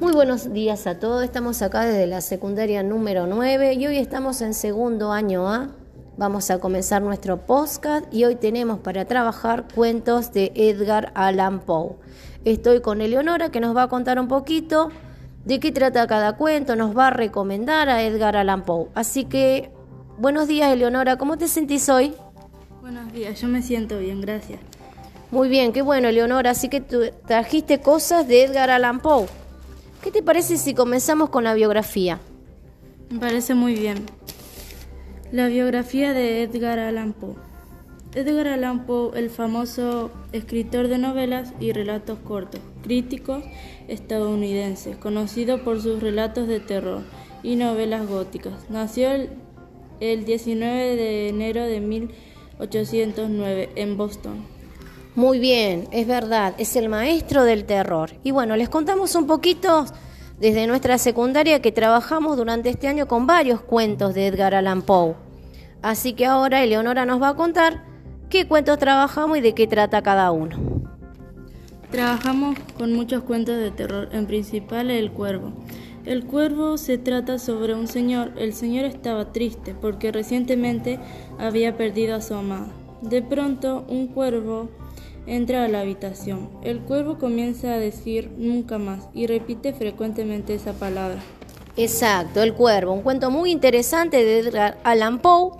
[0.00, 1.24] Muy buenos días a todos.
[1.24, 5.70] Estamos acá desde la secundaria número 9 y hoy estamos en segundo año A.
[6.16, 11.96] Vamos a comenzar nuestro podcast y hoy tenemos para trabajar cuentos de Edgar Allan Poe.
[12.44, 14.90] Estoy con Eleonora que nos va a contar un poquito
[15.44, 18.86] de qué trata cada cuento, nos va a recomendar a Edgar Allan Poe.
[18.94, 19.72] Así que,
[20.16, 22.14] buenos días Eleonora, ¿cómo te sentís hoy?
[22.80, 24.60] Buenos días, yo me siento bien, gracias.
[25.32, 29.26] Muy bien, qué bueno Eleonora, así que tú trajiste cosas de Edgar Allan Poe.
[30.02, 32.20] ¿Qué te parece si comenzamos con la biografía?
[33.10, 34.06] Me parece muy bien.
[35.32, 37.34] La biografía de Edgar Allan Poe.
[38.14, 43.42] Edgar Allan Poe, el famoso escritor de novelas y relatos cortos, crítico
[43.88, 47.02] estadounidense, conocido por sus relatos de terror
[47.42, 49.30] y novelas góticas, nació el,
[49.98, 54.57] el 19 de enero de 1809 en Boston.
[55.18, 58.12] Muy bien, es verdad, es el maestro del terror.
[58.22, 59.84] Y bueno, les contamos un poquito
[60.38, 65.16] desde nuestra secundaria que trabajamos durante este año con varios cuentos de Edgar Allan Poe.
[65.82, 67.82] Así que ahora Eleonora nos va a contar
[68.30, 70.56] qué cuentos trabajamos y de qué trata cada uno.
[71.90, 75.50] Trabajamos con muchos cuentos de terror, en principal El Cuervo.
[76.04, 78.34] El Cuervo se trata sobre un señor.
[78.38, 81.00] El señor estaba triste porque recientemente
[81.40, 82.68] había perdido a su amada.
[83.02, 84.68] De pronto, un cuervo
[85.28, 86.50] entra a la habitación.
[86.62, 91.20] El cuervo comienza a decir nunca más y repite frecuentemente esa palabra.
[91.76, 95.52] Exacto, el cuervo, un cuento muy interesante de Edgar Allan Poe.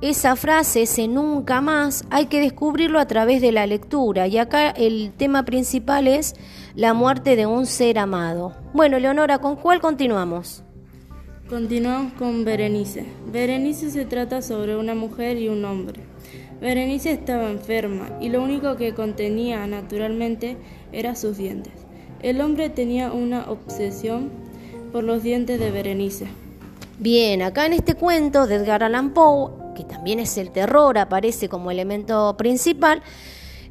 [0.00, 4.26] Esa frase, ese nunca más, hay que descubrirlo a través de la lectura.
[4.26, 6.34] Y acá el tema principal es
[6.74, 8.54] la muerte de un ser amado.
[8.74, 10.62] Bueno, Leonora, ¿con cuál continuamos?
[11.48, 13.06] Continuamos con Berenice.
[13.32, 16.02] Berenice se trata sobre una mujer y un hombre.
[16.60, 20.56] Berenice estaba enferma y lo único que contenía naturalmente
[20.92, 21.72] eran sus dientes.
[22.22, 24.30] El hombre tenía una obsesión
[24.92, 26.26] por los dientes de Berenice.
[26.98, 31.48] Bien, acá en este cuento de Edgar Allan Poe, que también es el terror, aparece
[31.48, 33.02] como elemento principal,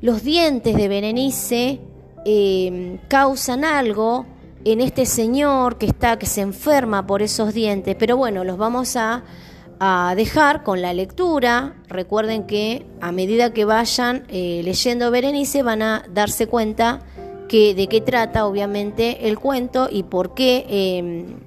[0.01, 1.79] los dientes de Berenice
[2.23, 4.27] eh, causan algo
[4.63, 8.95] en este señor que está, que se enferma por esos dientes, pero bueno, los vamos
[8.95, 9.23] a
[9.79, 11.75] a dejar con la lectura.
[11.87, 17.01] Recuerden que a medida que vayan eh, leyendo Berenice van a darse cuenta
[17.47, 21.39] que, de qué trata obviamente el cuento y por qué em,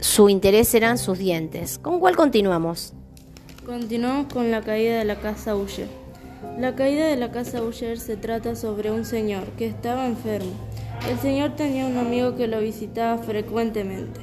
[0.00, 1.78] su interés eran sus dientes.
[1.78, 2.92] ¿Con cuál continuamos?
[3.64, 5.88] Continuamos con la caída de la casa Usher.
[6.58, 10.52] La caída de la casa Usher se trata sobre un señor que estaba enfermo.
[11.08, 14.20] El señor tenía un amigo que lo visitaba frecuentemente.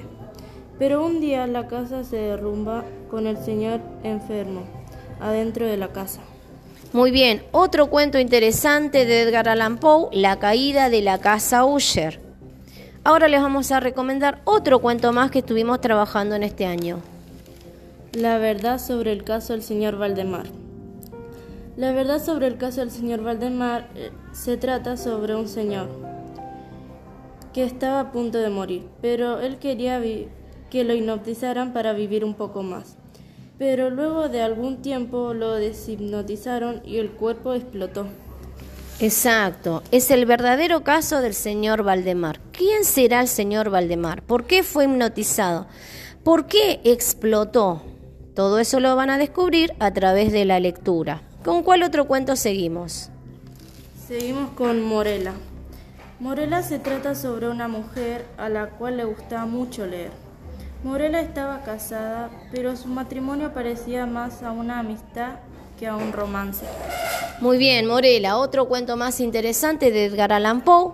[0.80, 4.64] Pero un día la casa se derrumba con el señor enfermo
[5.20, 6.22] adentro de la casa.
[6.94, 12.20] Muy bien, otro cuento interesante de Edgar Allan Poe, La caída de la casa Usher.
[13.04, 17.00] Ahora les vamos a recomendar otro cuento más que estuvimos trabajando en este año.
[18.14, 20.48] La verdad sobre el caso del señor Valdemar.
[21.78, 25.88] La verdad sobre el caso del señor Valdemar eh, se trata sobre un señor
[27.54, 30.41] que estaba a punto de morir, pero él quería vivir
[30.72, 32.96] que lo hipnotizaran para vivir un poco más.
[33.60, 38.08] Pero luego de algún tiempo lo deshipnotizaron y el cuerpo explotó.
[39.00, 42.40] Exacto, es el verdadero caso del señor Valdemar.
[42.52, 44.24] ¿Quién será el señor Valdemar?
[44.24, 45.68] ¿Por qué fue hipnotizado?
[46.24, 47.82] ¿Por qué explotó?
[48.34, 51.22] Todo eso lo van a descubrir a través de la lectura.
[51.44, 53.10] ¿Con cuál otro cuento seguimos?
[54.08, 55.34] Seguimos con Morela.
[56.20, 60.31] Morela se trata sobre una mujer a la cual le gustaba mucho leer.
[60.84, 65.36] Morela estaba casada, pero su matrimonio parecía más a una amistad
[65.80, 66.66] que a un romance.
[67.40, 70.94] Muy bien, Morela, otro cuento más interesante de Edgar Allan Poe.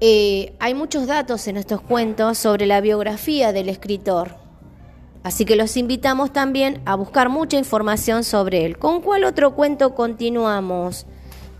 [0.00, 4.36] Eh, hay muchos datos en estos cuentos sobre la biografía del escritor,
[5.22, 8.78] así que los invitamos también a buscar mucha información sobre él.
[8.78, 11.04] ¿Con cuál otro cuento continuamos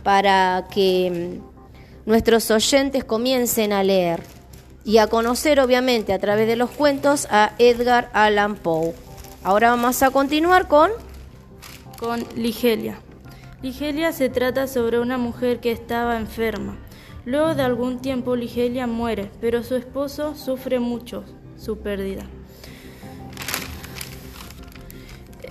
[0.02, 4.39] para que mm, nuestros oyentes comiencen a leer?
[4.84, 8.94] Y a conocer obviamente a través de los cuentos a Edgar Allan Poe.
[9.42, 10.90] Ahora vamos a continuar con...
[11.98, 13.00] Con Ligelia.
[13.62, 16.78] Ligelia se trata sobre una mujer que estaba enferma.
[17.26, 21.24] Luego de algún tiempo Ligelia muere, pero su esposo sufre mucho
[21.58, 22.24] su pérdida.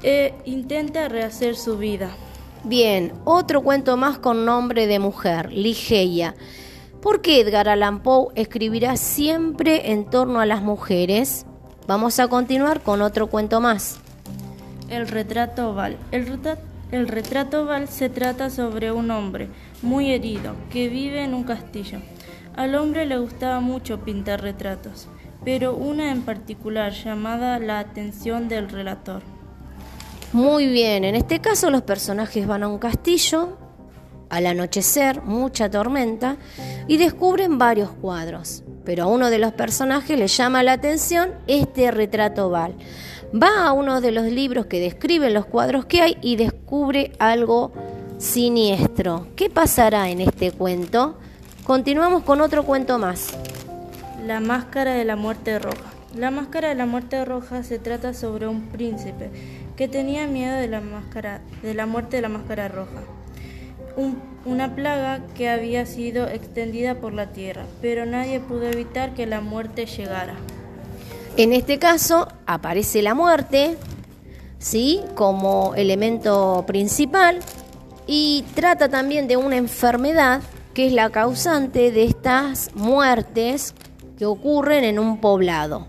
[0.02, 2.10] E intenta rehacer su vida.
[2.64, 6.36] Bien, otro cuento más con nombre de mujer, Ligeia.
[7.02, 11.46] ¿Por qué Edgar Allan Poe escribirá siempre en torno a las mujeres?
[11.88, 14.00] Vamos a continuar con otro cuento más.
[14.90, 15.98] El retrato Val.
[16.12, 16.40] El,
[16.92, 19.48] el retrato Val se trata sobre un hombre
[19.82, 22.00] muy herido que vive en un castillo.
[22.58, 25.08] Al hombre le gustaba mucho pintar retratos,
[25.46, 29.22] pero una en particular llamada la atención del relator.
[30.34, 33.58] Muy bien, en este caso los personajes van a un castillo,
[34.30, 36.38] al anochecer, mucha tormenta,
[36.88, 38.64] y descubren varios cuadros.
[38.86, 42.76] Pero a uno de los personajes le llama la atención este retrato Val.
[43.32, 47.72] Va a uno de los libros que describen los cuadros que hay y descubre algo
[48.18, 49.28] siniestro.
[49.36, 51.18] ¿Qué pasará en este cuento?
[51.64, 53.38] Continuamos con otro cuento más.
[54.26, 55.94] La máscara de la muerte roja.
[56.16, 59.30] La máscara de la muerte roja se trata sobre un príncipe
[59.78, 63.04] que tenía miedo de la, máscara, de la muerte de la máscara roja,
[64.46, 69.42] una plaga que había sido extendida por la tierra, pero nadie pudo evitar que la
[69.42, 70.36] muerte llegara.
[71.38, 73.78] En este caso aparece la muerte,
[74.58, 75.02] ¿sí?
[75.16, 77.40] Como elemento principal
[78.08, 80.42] y trata también de una enfermedad
[80.74, 83.74] que es la causante de estas muertes
[84.18, 85.88] que ocurren en un poblado.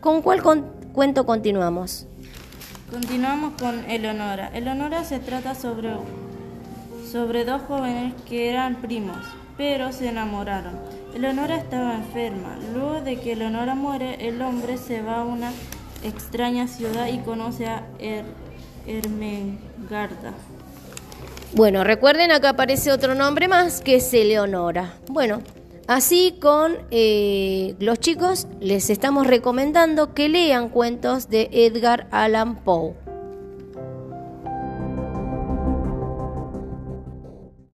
[0.00, 0.42] ¿Con cuál
[0.92, 2.06] cuento continuamos?
[2.90, 4.50] Continuamos con Eleonora.
[4.54, 5.90] Eleonora se trata sobre,
[7.14, 9.18] sobre dos jóvenes que eran primos,
[9.56, 10.80] pero se enamoraron.
[11.14, 12.58] Eleonora estaba enferma.
[12.74, 15.52] Luego de que Eleonora muere, el hombre se va a una
[16.02, 18.24] extraña ciudad y conoce a er.
[21.52, 24.94] Bueno, recuerden acá aparece otro nombre más que es Eleonora.
[25.08, 25.40] Bueno,
[25.86, 33.03] Así con eh, los chicos les estamos recomendando que lean cuentos de Edgar Allan Poe.